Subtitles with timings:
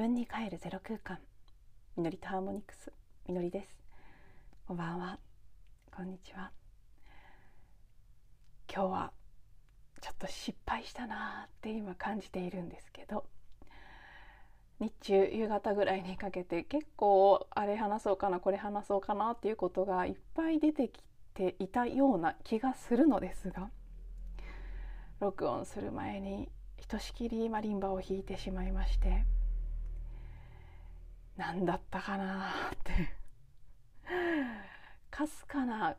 [0.00, 1.18] 分に帰るゼロ空間。
[1.94, 2.90] みのりとハーモニクス。
[3.28, 3.76] みのりです。
[4.66, 5.18] こんばんは。
[5.94, 6.52] こんにちは。
[8.74, 9.12] 今日は
[10.00, 13.26] ちょっと失敗したなって今感じているんですけど
[14.78, 21.02] 日中夕方ぐらいにかけて結構あれ話そうかなこれ話そうかなっていうことがいっぱい出てき
[21.34, 23.68] ていたような気がするのですが
[25.20, 29.26] 録音する前にひとしきりマリンバを弾いてしまいまして
[31.40, 33.14] 何だったかなって。
[35.10, 35.96] かすかな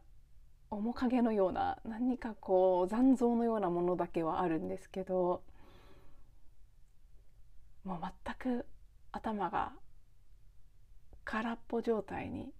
[0.70, 5.42] 面影のような何かこう残像のようなものだけはあるんですけど
[7.84, 8.66] もう全く
[9.12, 9.74] 頭が
[11.24, 12.54] 空っぽ状態に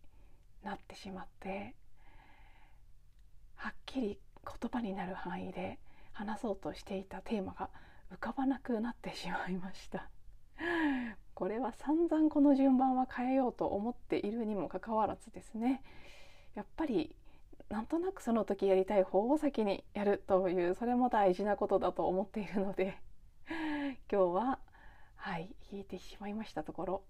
[0.64, 1.76] なってしまって
[3.56, 5.78] はっきり言葉になる範囲で
[6.14, 7.70] 話そうとしていたテーマが
[8.14, 10.10] 浮かばなくなってしまいました。
[11.34, 15.82] これは散々この順番は変えようと思っているにもかかわらずですね
[16.56, 17.16] やっぱり
[17.70, 22.98] なんとなくその時やりたい方を先にやるというそれも大事なことだと思っているので
[23.48, 24.60] 今日は
[25.16, 27.04] はい弾いてしまいましたところ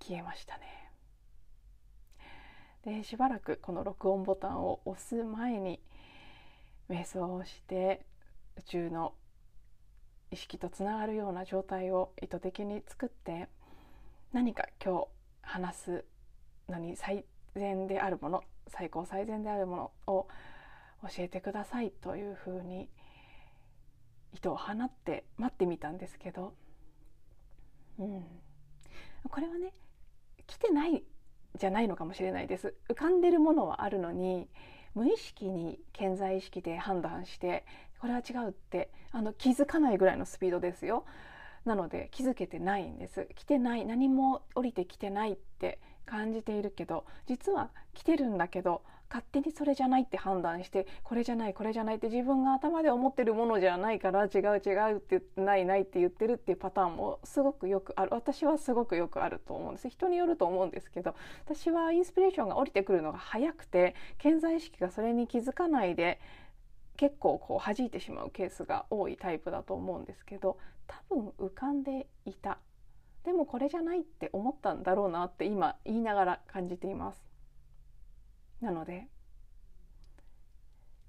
[0.00, 0.90] 消えましたね。
[2.82, 5.80] でしばらくこの録音ボタンを押す前に
[6.88, 8.04] 瞑想をして
[8.56, 9.14] 宇宙の
[10.32, 13.48] 意識とつながるような状態を意図的に作って
[14.32, 15.06] 何か今日
[15.42, 16.04] 話す
[16.68, 20.26] のに最善であるもの最高最善であるものを
[21.02, 22.88] 教えてくださいというふうに
[24.32, 26.54] 糸を放って待ってみたんですけど、
[27.98, 28.24] うん、
[29.28, 29.74] これはね
[30.46, 31.04] 来てない
[31.58, 32.74] じゃないのかもしれないです。
[32.88, 34.48] 浮かんでるものはあるのに
[34.94, 37.66] 無意識に健在意識で判断して
[38.02, 41.04] これは違うってあの気づかないぐらいのスピードですよ。
[41.64, 43.28] なので気づけてないんです。
[43.36, 58.08] 来てない何も降りてきてないって感じているけど実は来てるんだけど勝手にそれじゃないって判断してこれじゃないこれじゃないって自分が頭で思ってるものじゃないから違う違うってないないって言ってるっていうパターンもすごくよくある。
[58.10, 59.88] 私はすごくよくあると思うんです。
[59.88, 61.14] 人によると思うんですけど
[61.44, 66.18] 私はインスピレーションが降りてくるのが早くて健在意識がそれに気づかないで
[66.96, 72.58] 結構こう弾いてしまうケースが多いタイプだと思うんですけど多分浮かんでいた。
[73.24, 77.24] でもこれじゃないって思ったんだろうなって今言いながら感じています。
[78.60, 79.08] なので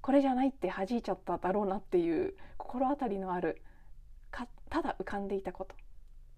[0.02, 3.62] これじゃないって弾いちゃっただろうなっていう心当たりのある
[4.32, 5.76] かただ浮かんでいたこと。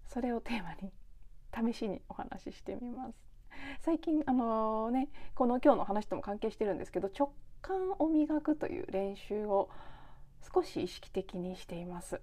[0.06, 3.14] それをテーマに試しにお話ししてみます。
[3.80, 9.68] 最近あのねこの今日の話とも関係してるんですけど直感を磨くという練習を
[10.54, 12.20] 少し意識的にしています。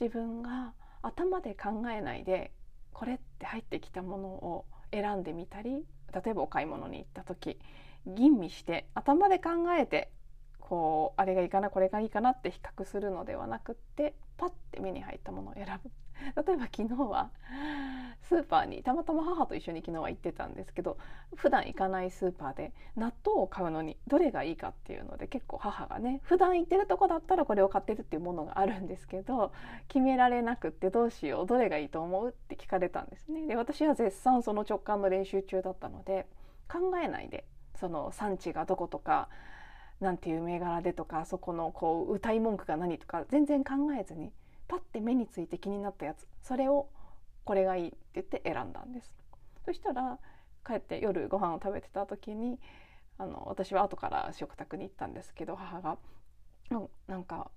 [0.00, 0.72] 自分が
[1.02, 2.52] 頭で考えないで
[2.92, 7.58] これって入ってきたものを選んでみたり例えばお買い物に行った時
[8.06, 10.10] 吟味して頭で考えて
[10.68, 15.90] こうあれがいいかなこれがいいかなって比較するのではなくってパッて目に入ったものを選ぶ
[16.44, 17.30] 例えば昨日は
[18.22, 20.98] スーパーにたまたま母と一緒に昨日は行ってたんですけど
[21.36, 29.52] 普段行かないスーパーで納豆を買うのにどれがいいかっていうので結構母がね普段行ってるとこだったらこれを買ってるっていうものがあるんですけど
[29.86, 33.46] 決められなくってどうしようどれがいいと思うって聞かれたんですね。
[33.46, 36.26] で私は絶賛その直感の練習中だったので
[36.68, 37.44] 考えないで
[37.76, 39.28] その産地がどことか
[40.00, 44.32] なんていう銘柄でとかそこのこう歌い文句が何とか全然考えずに
[44.68, 46.88] パッて目について気になったやつそれを
[47.44, 49.14] これがいいって言って選んだんです。
[49.64, 50.18] そしたら
[50.66, 52.58] 帰って夜ご飯を食べてた時に
[53.18, 55.96] あの私は後から食卓に行ったんですけど母が
[57.06, 57.50] 「なんか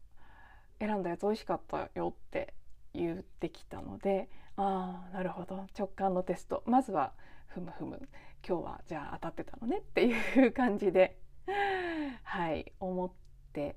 [0.80, 2.54] 選んだやつ美味しかったよ」って
[2.94, 6.64] 言ってきたのでああなるほど直感のテスト。
[6.66, 7.14] まずは
[7.48, 8.08] ふむふむ
[8.48, 11.18] 今日はじゃあ当たってたのねっていう感じで
[12.24, 13.12] はい思っ
[13.54, 13.76] て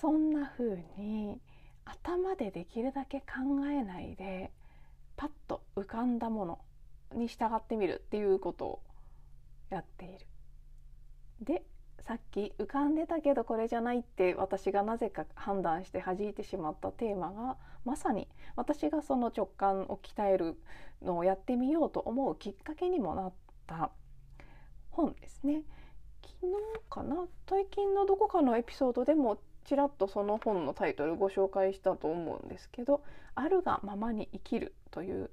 [0.00, 1.40] そんな風に
[1.84, 3.26] 頭でできるだけ考
[3.66, 4.52] えないで
[5.16, 6.60] パッと浮かんだもの
[7.14, 8.82] に従ってみるっていうことを
[9.70, 10.26] やっている。
[11.40, 11.64] で
[12.00, 20.56] さっき浮かんでたけどこれじゃないって私がなぜか判断して弾いてしまったテーマがまさに私がその直感を鍛える
[21.02, 23.32] のをやってみようと思うきっかけにもなっ
[23.66, 23.90] た
[24.90, 25.62] 本ですね。
[26.26, 26.54] 昨日
[26.90, 27.26] かな？
[27.48, 33.02] 最近のどこかのエピソードでもちらっとその本のタイトルご紹介したと思うんですけど
[33.34, 35.30] 「あるがままに生きる」という、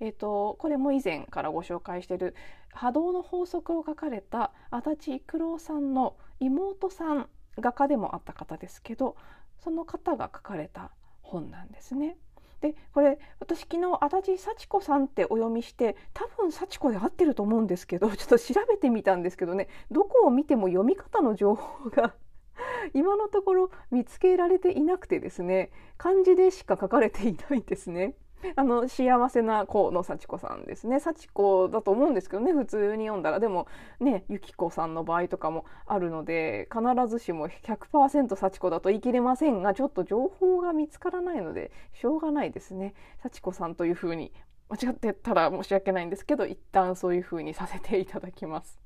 [0.00, 2.34] えーと、これも以前からご紹介してる
[2.72, 7.28] 波動の法則を書かれた足立育郎さんの妹さん
[7.58, 9.16] 画家でもあった方ですけど
[9.58, 10.90] その方が書かれた
[11.22, 12.16] 本なんですね。
[12.60, 22.14] でこれ私昨日足立幸子さんってお読みして多分幸子で合ってると思うんですけど ちょっと調べてみたんですけどねどこを見ても読み方の情報が
[22.92, 28.14] 今のところ見つけられていなくてですね漢字でしか書かれていないんですね。
[28.56, 31.00] あの幸せな子の幸子さんですね。
[31.00, 33.40] 幸子だと思うんですけどね普通に読んだら。
[33.40, 33.66] でも
[33.98, 42.94] ねゆき子さんの場合とかもあるので必ずしも100%幸子だと言い切れませんがちょっと情報が見つからないのでしょうがないですね。
[43.22, 44.32] 幸子さんというふうに
[44.70, 48.80] 間違ってたら申し訳ないんですけど一旦そういうふうにさせていただきます。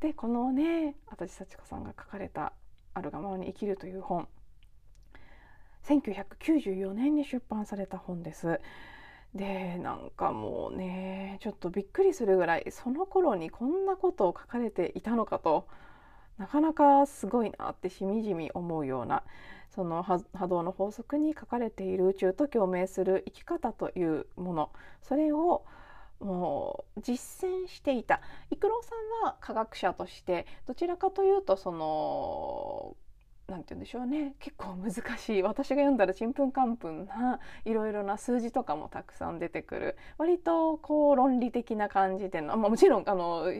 [0.00, 2.52] でこのね足立幸子さんが書かれた
[2.94, 4.28] 「あるがままに生きる」という本。
[5.86, 8.60] 1994年に出版された本です。
[9.34, 15.68] でなんかもうねちょっとびっくりするぐらいその頃にこんなことを書かれていたのかと
[16.38, 19.22] なかなかすごいなってしみじみ思うような
[19.74, 24.70] その波動の法則に書かれている宇宙と共鳴する生き方というもの
[25.02, 25.64] それを
[26.20, 28.90] もう実践していた育郎さ
[29.24, 32.96] んは科学者としてどちらかというとその
[33.48, 34.34] なんて言うんでしょうね。
[34.40, 35.42] 結構難しい。
[35.42, 39.96] 私が読んだらちんぷんかんぷんないろいろな数字とかもたくさん出てくる。
[40.18, 43.52] 割とこう論理的な感じでの、まあ、もちろんあの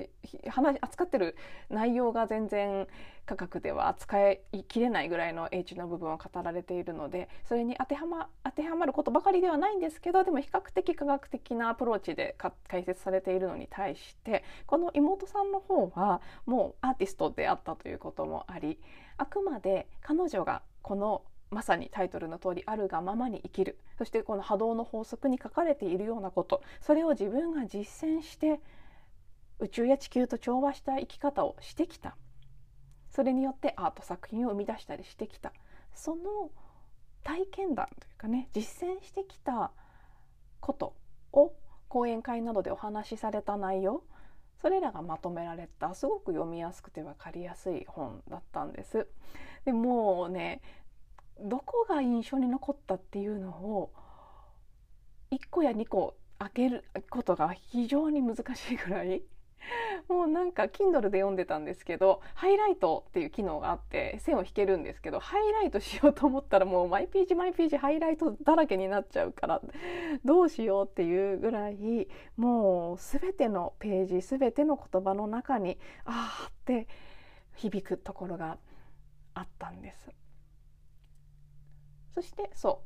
[0.48, 1.36] 話扱ってる
[1.70, 2.88] 内容が全然
[3.26, 12.36] 科学では扱いきれないぐらいの英知の部分を語られているのでそれに当てはま当てはまることばかりではないんですけどでも比較的科学的なアプローチで
[12.68, 18.78] 解説されているのに対してこの妹さんの方はもうアーティストであったということもあり
[19.18, 23.78] あくまで彼女がこのまさにタイトルの通りあるがままに生きる。
[23.98, 26.62] そしてこの波動の法則に書かれているようなこと。
[26.80, 28.60] それを自分が実践して
[29.58, 32.16] 宇宙や地球と調和した生き方をしてきた。
[33.16, 35.54] それによってアート作品を生み出したりしてきた
[35.94, 36.50] その
[37.24, 39.72] 体験談というかね実践してきた
[40.60, 40.94] こと
[41.32, 41.54] を
[41.88, 44.04] 講演会などでお話しされた内容
[44.60, 49.06] それらがまとめられたすごく読みやすくて分かりやすい本だったんです。
[49.64, 50.60] でもうね
[51.40, 53.92] どこが印象に残ったっていうのを
[55.30, 59.22] 1個や2個開けることが非常に難しいぐらい
[60.08, 69.60] もうなんか Kindle で読んでたんですけどハイライトっていう機能があって線を引けるんですけどハイライトしようと思ったらもうマイページマイページハイライトだらけになっちゃうから
[70.24, 76.86] どうしようっていうぐらいもう全てのページ全ての言葉の中にああって
[77.54, 78.58] 響くところが
[79.34, 80.10] あったんです。
[82.14, 82.82] そしてそ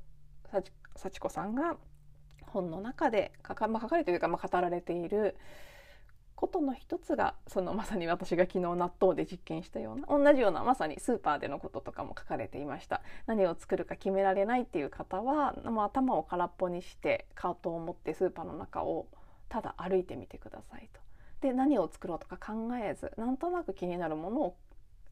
[0.53, 0.63] う
[0.97, 1.77] 幸子さんが
[2.51, 5.37] 本の中で書か,、まあ、書かれているか、まあ、語られている
[6.41, 19.07] ことの一つがそのまさに私が昨日納豆で実験したような同じようなまさにスーパーでのこととかも書かれていました何を作るか決められないっていう方は、まあ、頭を空っぽにしてカートを持ってスーパーの中を
[19.51, 21.01] ただ歩いてみてくださいと。
[21.47, 24.57] で何を作ろうとか考えずなんとなく気になるものを、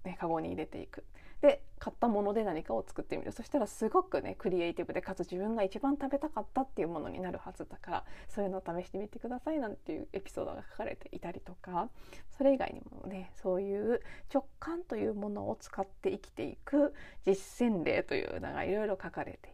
[0.04, 1.04] ね、カゴに入れていく
[1.40, 11.90] で買ったもので何かを作ってみるそしたらすごくねクリエイティブでかつ自分が一番食べたかったっていうものになるはずだからそういうのを試してみてくださいなんていうエピソードが書かれていたりとか
[12.36, 14.00] それ以外にもねそういう
[14.32, 16.92] 直感というものを使って生きていく
[17.24, 19.52] 実践例というのがいろいろ書かれてい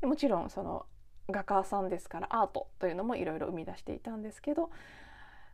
[0.00, 0.06] た。
[0.06, 0.86] もちろんその
[1.28, 4.70] 画家さんですからアートというのもいろいろ生み出していたんですけど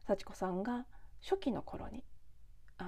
[0.06, 0.84] 幸子さんが
[1.22, 2.04] 初期の頃に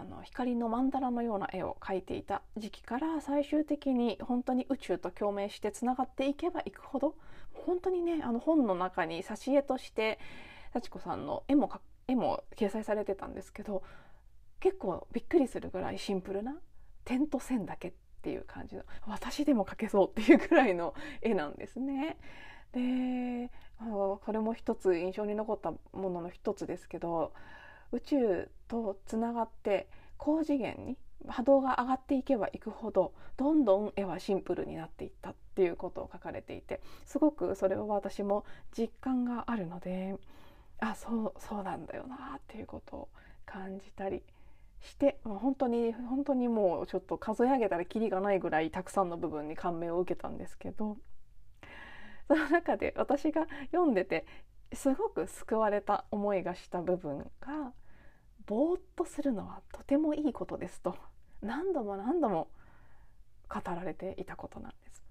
[0.01, 7.15] あの光の曼荼羅のような絵を描いていた時期から最終的に本当に宇宙と共鳴してつながっていけばいくほど
[7.53, 10.19] 本当にねあの本の中に挿絵として
[10.73, 11.71] 幸子さんの絵も
[12.09, 13.85] 絵も掲載されてたんですけど
[14.59, 16.57] 結構びっくりするぐらいシンプルな
[17.05, 22.17] 点と線だけっていう感じの私でも描けそうっていうぐらいの絵なんですね。
[22.73, 27.33] であこれも一つ印象に残ったものの一つですけど
[27.95, 30.97] 宇宙とつながって高次元に
[31.29, 38.45] 波動が上がっていけばいくほどどんどん絵はシンプルになっていったっていうことを書かれていてすごくそれは私も
[38.77, 40.17] 実感があるので
[40.81, 43.09] あそうそうなんだよなっていうことを
[43.47, 44.23] 感じたり
[44.81, 50.99] して、まあ、本当に本当にもうちょっと数え上げたらキリがないぐらいたくさんの部分に感銘を受けたんですけど
[52.27, 54.27] その中で私が読んでて
[54.73, 57.73] すごく救われた思いがした部分が
[58.47, 60.97] ぼーっとするのはとてもいいことですと
[61.43, 62.49] 何度も何度も
[63.49, 65.03] 語られていたことなんです。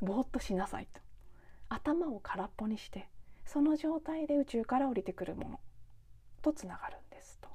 [0.00, 1.00] ぼーっとしなさいと
[1.68, 3.08] 頭を空っぽにして
[3.46, 5.60] その状態で宇宙から降りてくるもの
[6.42, 7.48] とつながるんですと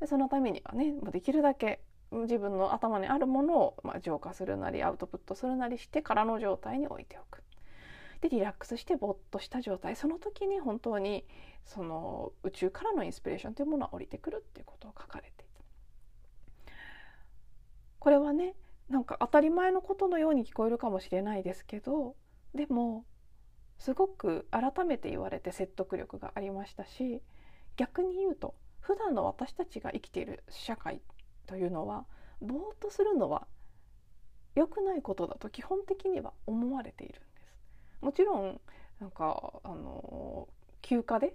[0.00, 1.80] でそのためにはねできるだけ
[2.12, 7.42] 自分の頭にあるものを、まあ、浄化するなりアウトプットするなりして空の状態に置いておく。
[8.20, 11.24] でリラックスしてぼっとした状態その時に本当に
[11.64, 15.32] その宇宙からのインスピレーションというものは降りてくるっていうことを書かれてい
[16.66, 16.72] た。
[17.98, 18.54] これはね
[18.88, 22.16] なんか当たり前のことのように聞こえるかもしれないですけど
[22.54, 23.04] でも
[23.78, 27.22] すごく改めて言われて説得力がありましたし
[27.76, 31.00] 逆に言うと普段の私たちが生きている社会
[31.46, 32.06] というのは
[32.40, 33.46] ぼーっとするのは
[34.54, 37.20] 良くないことだと基本的には思われている。
[38.00, 38.60] もちろん
[39.00, 40.48] なんかあの
[40.82, 41.34] 休暇で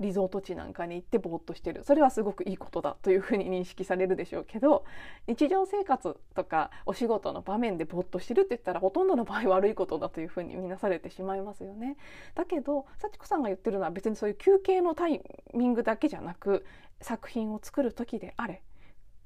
[0.00, 4.84] リゾート地なんかに行ってぼーっとしてるそれはすごくいいことだというふうに認識されるでしょうけど
[5.26, 11.96] 日常生活とかお仕事の場面でぼーっとしてるって言ったらほとんどの場合悪いことだというふうに見なされてしまいますよね。
[12.34, 15.22] だけど幸子さんが言ってるのは別にそういう休憩のタイ
[15.54, 16.66] ミングだけじゃなく
[17.00, 18.62] 作品を作る時であれ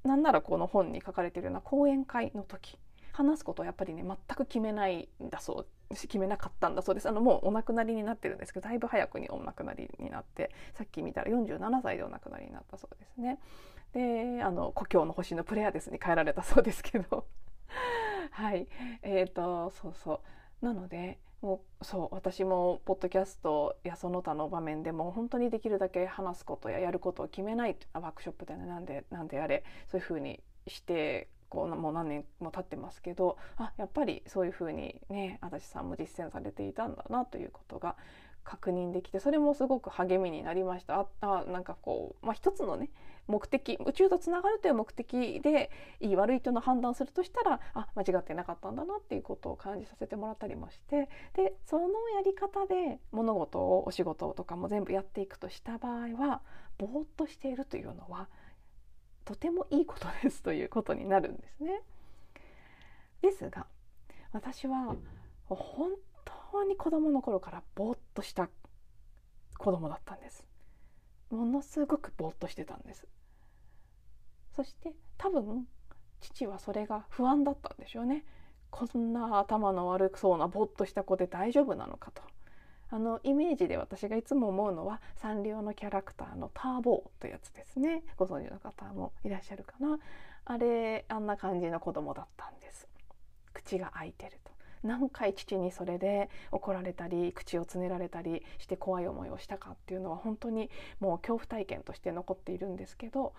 [0.05, 2.79] なんならこの本に書かれてるような講演会の時
[3.13, 7.09] 話すことはやっぱりね全く決めないんだそう決めなかったんだそうです。
[7.09, 13.39] あのもうお亡くなりになってるんですけどだいぶ早くにお亡くなりになってさっき見たら47歳でお亡くなりになったそうですね。
[13.93, 17.27] であの故郷の星のプレアデスに帰られたそうですけど。
[18.33, 18.67] はい。
[19.03, 20.21] えーとそうそ
[20.63, 20.65] う。
[20.65, 28.67] なのでもうそう私もポッドキャストやその他の場面でも本当にできるだけ話すことややることを決めないワークショップでね。
[28.67, 37.97] なんでなんであれそういうふうにしてこうもう何年も経ってますけどあやっぱりそういうふうにね足立さんも実践されていたんだなということが
[38.47, 41.01] 確認できてそれもすごく励みになりました。
[41.01, 42.91] ああなんかこう、まあ、一つのね
[43.27, 56.41] 目的宇宙とつながるという目的でいい悪いというのを判断するとしたらあ間違ってなかったんだなっていうことを感じさせてもらったりもしてでそのやり方で物事をお仕事とかも全部やっていくとした場合は
[56.79, 58.29] ぼーっとしているというのは
[59.27, 61.83] とてもいいことですということになるんですね。
[63.21, 63.67] ですが
[64.33, 64.97] 私は
[65.49, 65.91] 本
[66.53, 68.49] 当に子供の頃からぼーっとした
[69.59, 70.47] 子供だったんです。
[71.31, 73.07] ものすごくぼーっとしてたんです。
[74.55, 75.67] そして多分
[76.21, 78.25] 父はそれが不安だったんでしょうね。
[78.71, 82.23] こんな頭の悪そうなぼーっとした子で大丈夫なのかと。
[82.91, 88.03] あのイメージで私がいつも思うのはサンリオのキャラクターのターボーというやつですね。
[88.17, 89.99] ご存知の方もいらっしゃるかな。
[90.45, 92.89] あれあんな感じの子供だったんです。
[93.53, 94.53] 口が開いてると。
[94.83, 103.35] 何回父にそれで怒られたり口をつねられたりして怖い思いをしたかっていうのは本当にもう恐怖体験として残っているんですけど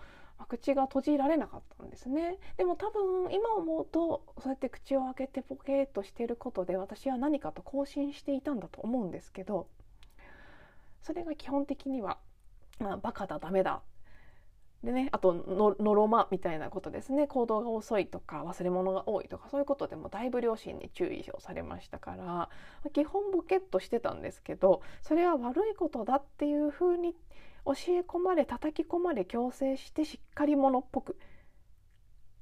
[0.46, 2.38] 口が閉じられなかったんですね。
[2.56, 9.66] でも多分今思うとそうやって口を開けてポケーっとしていることで私は何かと交信していたんだと思うんですけど
[11.02, 12.18] それが基本的には、
[12.78, 13.82] まあ、バカだダメだ。
[14.84, 17.26] でねあとののろまみたいなことですね。
[17.26, 22.48] 行動が遅いとか忘れ物が多いとかそういうことでもだいぶ両親に注意をされましたから
[22.92, 27.16] 基本ボケっとしてたんですけどそれは悪いことだっていうふうに
[27.64, 31.16] 教え込まれ叩き込まれ強制してしっかり者っぽく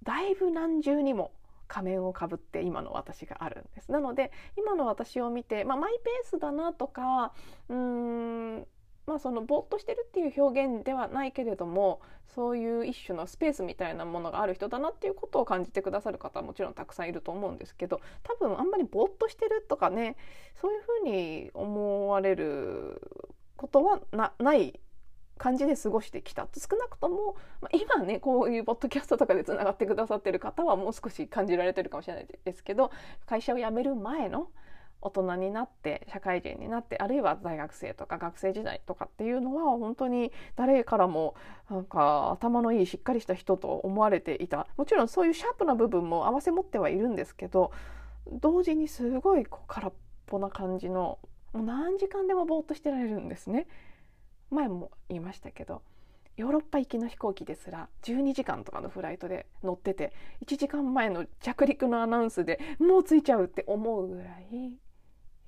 [0.02, 1.32] だいぶ何重にも
[1.68, 3.90] 仮面をかぶって今の私があるんです。
[3.90, 7.32] なので今の私を見て、まあ、マイペースだなとか
[7.68, 8.66] うーん
[9.06, 20.16] まあそのぼーっとしてるっていう表現ではないけれどもそういう一種のスペースみたいなものがある人だなっていうことを感じてくださる方はもちろんたくさんいると思うんですけど多分あんまりぼーっとしてるとかね
[20.60, 23.00] そういうふうに思われる
[23.56, 24.78] ことはない
[25.38, 32.90] 感じで過ごしてきた少なくとも、まあ、今ねこういうポッドキャストとかでつながってくださってる方はもう少し感じられてるかもしれないですけど
[33.26, 34.48] 会社を辞める前の
[35.02, 41.34] 大人になって社会人になってあるいは大学生とか学生時代とかっていうのは本当に誰からも
[41.70, 47.72] なんか頭のいいしっかりした人と思われていたもちろんそういうシャープな部分も併せ持ってはいるんですけど
[48.32, 49.92] 同時にすごいこう空っ
[50.26, 51.18] ぽな感じの
[51.52, 53.66] もう何時間でもぼーっとしてられるんですね。
[54.50, 55.82] 前も言いましたけど
[56.36, 60.12] ヨーロッパ行きの飛行機ですら12時間とかのフライトで乗ってて
[60.44, 64.78] 1時間前の着陸のアナウンスでもう着いちゃうって思うぐらいい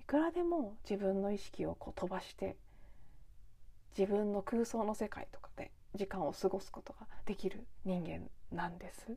[0.06, 2.56] くらでも自分の意識をこう飛ばして
[3.96, 9.08] 自分の空想の世界とかで時間を過ごすことができる人間なんです。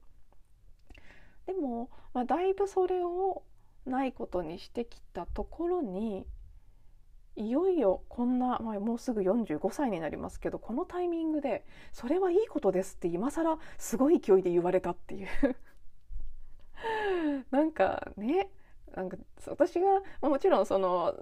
[1.46, 3.44] でも、まあ、だいぶそれを
[3.86, 6.26] ないことにしてきたところに
[7.36, 15.28] いよいよこんな、まあ、もうすぐ45歳になりますけどこのタイミングで「それはいいことです」って今更すごい勢いで言われたっていう。
[17.52, 18.50] なんかね
[18.96, 21.16] なんか私がもちろんその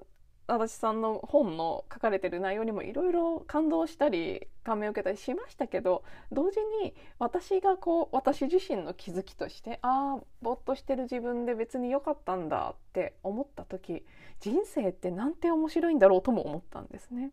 [0.49, 14.03] 足立さんの本の書かれてる内容にもいろいろ感動したり感銘を受けたりしましたけど同時に私がこう私自身の気づきとしてああぼっとしてる自分で別に良かったんだって思った時
[14.39, 17.31] 人生ってなんて面白いんだろうとも思ったんですね。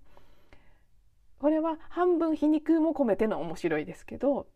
[1.38, 4.46] これは半分皮肉も込めての面白いですけど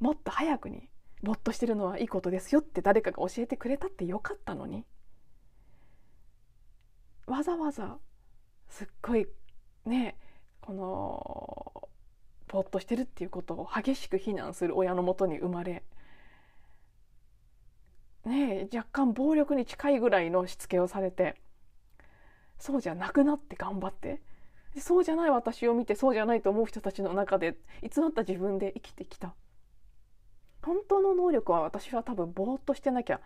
[0.00, 0.88] もっと早くに
[1.22, 4.84] ぼっとしてるのはいいことですよって誰かが教えてくれたってよかったのに
[7.30, 7.98] わざわざ
[8.68, 9.26] すっごい
[9.86, 10.16] ね
[10.60, 11.88] この
[12.48, 15.82] ぼーっとしてるっていうことを激しく非難する親のもとに生まれ
[18.24, 21.36] ね若干暴力に近いぐらいのしつけをされて
[22.58, 24.20] そうじゃなくなって頑張って
[24.78, 29.34] そうじゃない私を見てそうじゃないと思う人たちの中で偽った自分で生きてきた。
[30.62, 33.20] 本当の能力は私は多分ぼーっとしてなきゃ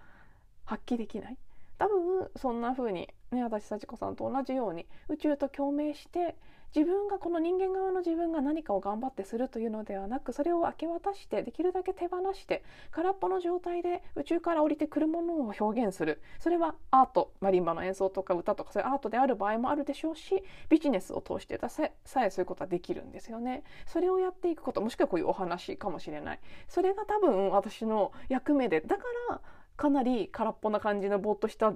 [0.64, 1.36] 発揮できない。
[1.84, 6.34] 多分そんな風にね足立幸子さんと同じように宇宙と共鳴して
[6.74, 23.62] 自分がこの人間側の自分が何かを頑張ってするというのではなくそれを明け渡してできるだけ手放して空っぽの状態で宇宙から降りてくるものを表現するそれはアートマリンバの演奏とか歌とかそういうアートである場合もあるでしょうしビジネスを通してさえそういうことはできるんですよね。
[23.86, 29.40] それをやっていくこともしくはこういうお話かもしれないそれが多分私の役目でだから
[29.76, 31.74] かなり空っぽな感じのぼーっとした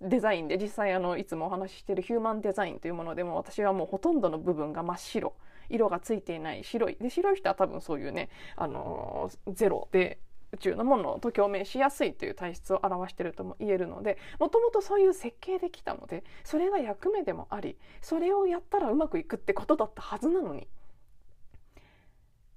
[0.00, 5.34] デザインで実際あのいつもお話ししてるヒューマンデザインというものでも私はもうほとんどの部分が真っ白。
[5.68, 6.96] 色がついていない白い。
[7.00, 10.18] で白い人は多分そういうね、あのー、ゼロで
[10.52, 20.68] 宇宙のものと共鳴しやすいという体質を表しているとも言えるのでもともとそういう設計できたのでそれが役目でもありそれをやったらうまくいくってことだったはずなのに。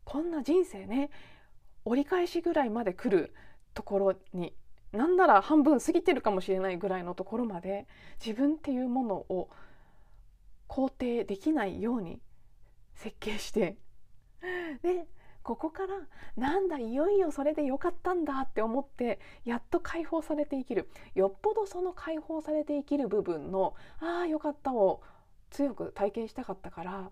[0.06, 1.12] こんな人生ね
[1.86, 3.32] 折り返しぐらいまで来る
[3.76, 4.54] ところに
[4.92, 7.88] なんなら半分過ぎてるかもしれないぐらいのところまで
[8.24, 9.50] 自分っていうものを
[10.68, 12.20] 肯定できないように
[12.96, 13.78] 設計して
[14.82, 15.08] で
[15.44, 20.90] ここからなんだいよいよそれでよかったんだって思ってやっと解放されて生きる。
[21.16, 25.02] よっぽどその解放されて生きる部分のああよかったを
[25.50, 27.12] 強く体験したかったから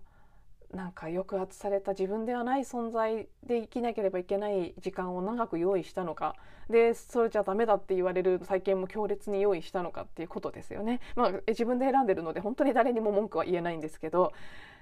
[0.73, 6.35] なんか抑圧された自分ではない存在で生きなければいけない時間を長く用意したのか
[6.69, 10.99] でそれじゃダメだって言われる体験も強烈に用意したのかっていうことですよね。
[11.15, 14.33] まあ、自分で選んでるので本当に誰にも文句は言えないんですけど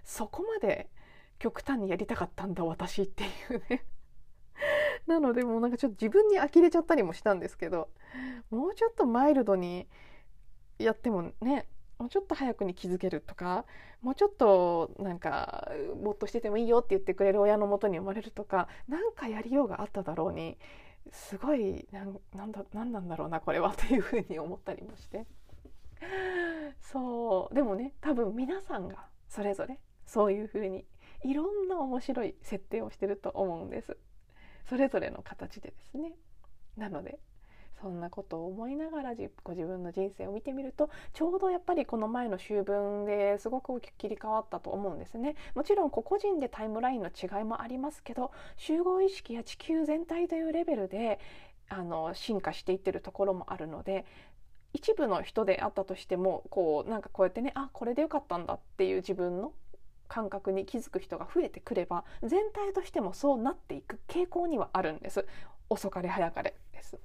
[0.03, 0.89] そこまで
[1.37, 3.85] 極端にやりたかったんだ私っていうね
[5.05, 7.89] なのでもうなんかちょっと自分に呆れちゃったりもしたんですけど
[8.49, 9.87] もうちょっとマイルドに
[10.79, 13.65] やってもねもうちょっと早くに気づけるとか
[14.01, 15.71] もうちょっとなんか
[16.03, 20.57] ぼっとしててもいいよって言ってくれる親のもとに生まれるとか何かやりようがあっただろうに
[21.11, 25.25] すごいなんだ何なんだろうなこれはというふうに思ったりもして。
[26.81, 27.55] そう。
[27.55, 30.85] でもね多分皆さんがそれぞれそういうふうに
[31.23, 33.97] いろんな面白い設定をしてると思うんです。
[34.67, 36.13] それぞれの形でですね。
[36.77, 37.19] なので
[37.81, 51.19] そんなことを思いながらご自分の人生を見てみるとちょうどやっぱりこの前の秋分ですごく大きく切り替わったと思うんですねもちろん個々人でタイムラインの違いもありますけど集合意識や地球全体というレベルで
[51.69, 54.05] あの進化していってるところもあるので
[54.73, 59.53] 一部の人であったとしてもこうなんかこうやってねあこれでよかったんだっていう自分の
[60.07, 65.25] 感覚に気づく人が増えてくれば全体としてもそうなっていく傾向にはあるんです
[65.69, 66.99] 遅かれ早かれです。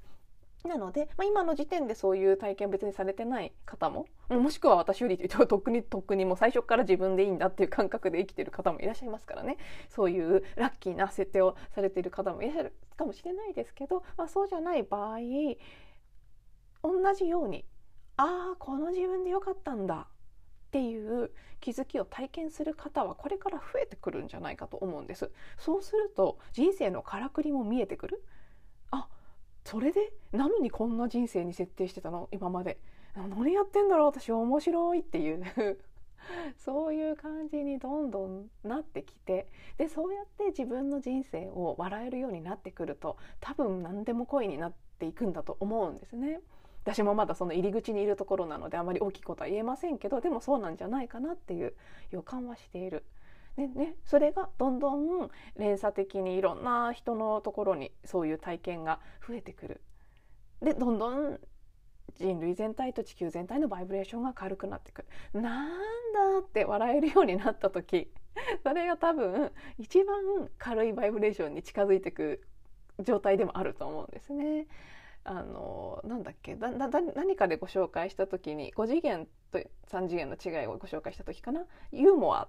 [0.64, 9.57] なので、まあ、今の時点でそういう体験別にされてない方ももしくは私よりとっくにとっくにもう最初から自分でいいんだっていう感覚で生きてる方もいらっしゃいますからね。
[9.88, 15.18] そういうラッキーな設定をされている方もいらっしゃるかもしれないですけど、まあ、そうじゃない場合
[16.83, 17.64] 同じように
[18.16, 25.31] ああこの自分でよかったんだっていう気づきを体験する方はこれから増えてくるんじゃないかと思うんです。
[25.59, 28.25] そうすると人生のからくりも見えてくる？
[28.90, 29.09] あ
[29.70, 30.12] それで？
[30.33, 32.28] なのにこんな人生に設定してたの？
[32.33, 32.80] 今まで。
[33.14, 34.06] 何やってんだろう？
[34.09, 35.44] 私面白いっていう。
[36.59, 39.46] そういう感じにどんどんなってきて。
[39.78, 46.40] でそうやって自分の人生を笑えるようになってくると多分何でも恋になっていくんだと思うんですね。
[46.83, 51.74] 私もまだその入り口にいるところなのであまり大きいことは言えませんけどでもそうなんじゃないかなっていう
[52.11, 53.04] 予感はしている。
[53.61, 59.83] でね、それがどんどん連鎖的にいろんな人のところにそういう体験が増えてくる。
[60.62, 61.40] でどんどん
[62.16, 65.40] 人類全体と地球全体のバイブレーションが軽くなってくる。
[65.40, 65.68] なん
[66.12, 68.11] だって笑えるようになった時
[68.62, 72.42] それが多分一番軽いバイブレーションに近づいてく
[72.99, 74.66] 状態でもあると思うんですね。
[75.23, 81.66] あのなんだっけだだ何かでご紹介した時に5次元と3次元の違いをご紹介した時かな？
[81.92, 82.49] ユーモアっ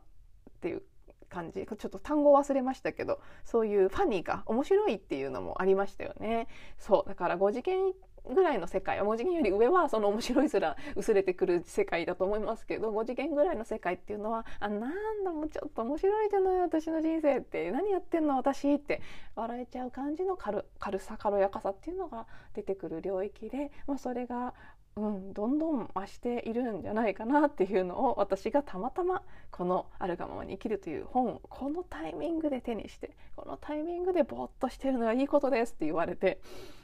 [0.62, 0.84] ていう
[1.32, 1.66] 感じ。
[1.66, 6.48] ちょっと単語忘れましたけどそういうファニーが面白いっていうのもありましたよね。
[6.78, 7.94] そうだから5次元
[8.30, 19.02] ぐらいの世界文字元より上はその面白いすら薄れてくる世界だと思いますけど5次元ぐらいの世界っていうのはあなんだもうちょっと面白いじゃない私の人生って何やってんの私って
[19.36, 24.54] 笑えちゃう感じの軽軽さ軽やかさっていうのが出てくる領域で、まあ、それが
[24.98, 36.42] うん、どんどん増しているんじゃないかなっていうのを私がたまたまこの「あるがままに生きる」という本をこのタイミングで手にしてこのタイミングでぼーっとしてるのはいいことですって言われて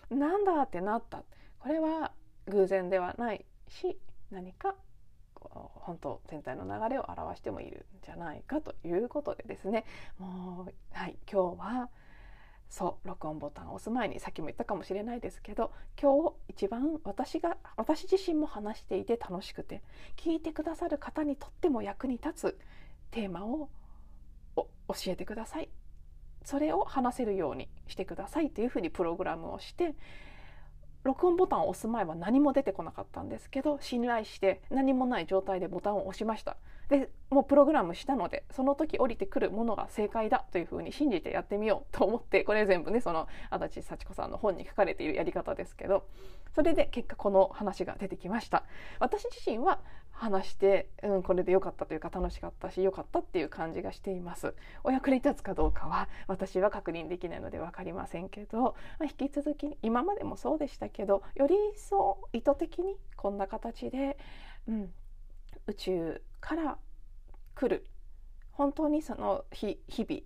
[0.09, 1.23] なんだってなった。
[1.59, 2.13] これは
[2.47, 3.45] 偶然ではない。
[3.67, 3.99] し
[4.31, 4.75] 何か
[5.33, 9.85] 本当全体の流れを表してもいるんじゃないかということでですね。
[10.17, 11.89] もうはい今日は
[12.69, 19.81] そう録音ボタンを押す前にさっきも言ったかもしれないですけど今日一番私が私自身も話していて楽しくて
[20.17, 22.57] 聞いてくださる方にとっても役に立つ
[23.11, 23.69] テーマを
[24.55, 24.67] 教
[25.07, 25.69] えてください。
[26.43, 29.95] それを話せるようにしてくださいというふうにプログラムをして
[31.03, 36.55] 録音ボタンを押す前は何も出てこなかったんですけど信頼して何もない状態でボタンを押しました。
[36.89, 46.05] でもうプログラムしたのでその時降りてくるものが正解だというふうに信じてやってみようと思ってこれ全部ねその足立幸子さんの本に書かれているやり方ですけど
[46.55, 48.63] それで結果この話が出てきました。
[48.99, 49.79] 私自身は
[50.11, 54.55] 話して、うん、これで良かったというか楽しかったし良かったっていう感じがしています。
[54.83, 64.17] お役に立つかどうかは私は確認できないので分かりませんけど、まあ、引き続き今までもそうでしたけどより一層意図的にこんな形で、
[64.67, 64.93] うん、
[65.67, 66.77] 宇宙から
[67.55, 67.85] 来る
[68.53, 70.21] 本当にその日々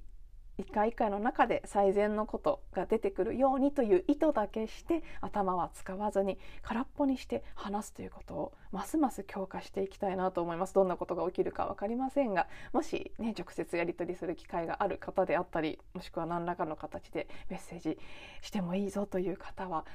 [0.60, 17.98] 一回一回の中で最善のことが出てくるようにという意図だけして頭は使わずに空っぽにして話すということをますます強化していきたいなと思いますどんなことが起きるか分かりませんがもしね直接やり取りする機会がある方であったりもしくは何らかの形でメッセージ
[18.44, 19.86] してもいいぞという方は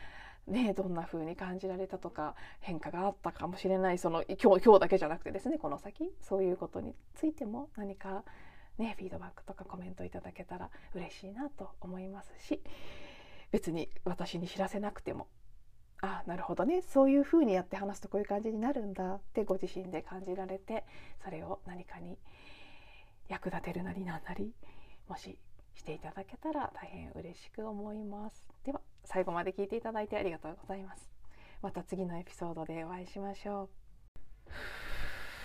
[0.47, 3.99] ね、どんな風に感じられたとか変化があったかもしれない。
[3.99, 8.25] その今日今日だけじゃなくてですねこの先そういうことについても何か
[8.79, 12.61] ね、フィードバックとかコメントいただけたら嬉しいなと思いますし。
[13.53, 15.29] 別に私に知らせなくても。
[16.03, 16.83] あなるほどね。
[16.83, 20.85] そういうふうにやって話すとこういう感じになるんだってご自身で感じられて
[21.25, 22.19] それを何かに
[23.29, 24.53] 役立てるなりなんなり
[25.09, 25.39] もし
[25.77, 28.47] していただけたら大変嬉しく思います。
[28.65, 31.09] では最後まで聞いていただいてありがとうございます。
[31.63, 33.69] また次のエピソードでお会いしましょう。